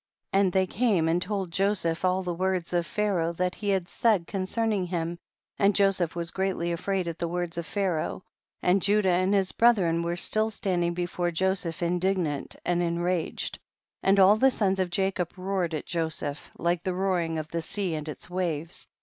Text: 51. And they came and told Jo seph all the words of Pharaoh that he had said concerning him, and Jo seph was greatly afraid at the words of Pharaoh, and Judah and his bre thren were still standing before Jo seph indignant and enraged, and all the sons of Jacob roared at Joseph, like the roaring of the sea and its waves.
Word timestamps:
51. 0.31 0.41
And 0.43 0.51
they 0.51 0.65
came 0.65 1.07
and 1.07 1.21
told 1.21 1.51
Jo 1.51 1.75
seph 1.75 2.03
all 2.03 2.23
the 2.23 2.33
words 2.33 2.73
of 2.73 2.87
Pharaoh 2.87 3.33
that 3.33 3.53
he 3.53 3.69
had 3.69 3.87
said 3.87 4.25
concerning 4.25 4.87
him, 4.87 5.19
and 5.59 5.75
Jo 5.75 5.91
seph 5.91 6.15
was 6.15 6.31
greatly 6.31 6.71
afraid 6.71 7.07
at 7.07 7.19
the 7.19 7.27
words 7.27 7.55
of 7.55 7.67
Pharaoh, 7.67 8.23
and 8.63 8.81
Judah 8.81 9.11
and 9.11 9.31
his 9.35 9.51
bre 9.51 9.67
thren 9.73 10.03
were 10.03 10.15
still 10.15 10.49
standing 10.49 10.95
before 10.95 11.29
Jo 11.29 11.53
seph 11.53 11.83
indignant 11.83 12.55
and 12.65 12.81
enraged, 12.81 13.59
and 14.01 14.19
all 14.19 14.37
the 14.37 14.49
sons 14.49 14.79
of 14.79 14.89
Jacob 14.89 15.37
roared 15.37 15.75
at 15.75 15.85
Joseph, 15.85 16.49
like 16.57 16.81
the 16.81 16.95
roaring 16.95 17.37
of 17.37 17.49
the 17.49 17.61
sea 17.61 17.93
and 17.93 18.09
its 18.09 18.27
waves. 18.27 18.87